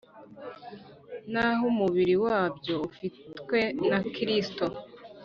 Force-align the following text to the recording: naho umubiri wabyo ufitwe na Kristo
naho 1.31 1.63
umubiri 1.71 2.15
wabyo 2.25 2.75
ufitwe 2.87 3.59
na 3.89 3.99
Kristo 4.13 4.65